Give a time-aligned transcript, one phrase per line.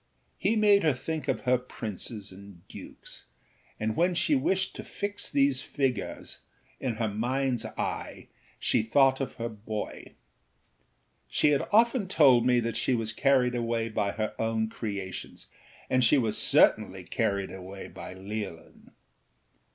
[0.39, 3.27] He made her think of her princes and dukes,
[3.79, 6.39] and when she wished to fix these figures
[6.79, 8.27] in her mindâs eye
[8.57, 10.15] she thought of her boy.
[11.27, 15.49] She had often told me she was carried away by her own creations,
[15.87, 18.89] and she was certainly carried away by Leolin.